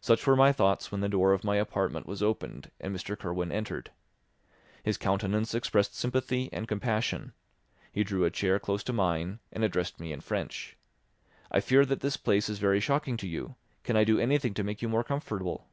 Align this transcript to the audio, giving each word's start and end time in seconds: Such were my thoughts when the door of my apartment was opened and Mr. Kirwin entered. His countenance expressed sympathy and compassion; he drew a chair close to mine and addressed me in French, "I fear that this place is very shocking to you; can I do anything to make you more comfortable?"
Such 0.00 0.26
were 0.26 0.34
my 0.34 0.50
thoughts 0.50 0.90
when 0.90 1.00
the 1.00 1.08
door 1.08 1.32
of 1.32 1.44
my 1.44 1.54
apartment 1.54 2.04
was 2.04 2.24
opened 2.24 2.72
and 2.80 2.92
Mr. 2.92 3.16
Kirwin 3.16 3.52
entered. 3.52 3.92
His 4.82 4.98
countenance 4.98 5.54
expressed 5.54 5.94
sympathy 5.94 6.50
and 6.52 6.66
compassion; 6.66 7.34
he 7.92 8.02
drew 8.02 8.24
a 8.24 8.32
chair 8.32 8.58
close 8.58 8.82
to 8.82 8.92
mine 8.92 9.38
and 9.52 9.62
addressed 9.62 10.00
me 10.00 10.12
in 10.12 10.22
French, 10.22 10.76
"I 11.52 11.60
fear 11.60 11.84
that 11.86 12.00
this 12.00 12.16
place 12.16 12.48
is 12.48 12.58
very 12.58 12.80
shocking 12.80 13.16
to 13.18 13.28
you; 13.28 13.54
can 13.84 13.96
I 13.96 14.02
do 14.02 14.18
anything 14.18 14.54
to 14.54 14.64
make 14.64 14.82
you 14.82 14.88
more 14.88 15.04
comfortable?" 15.04 15.68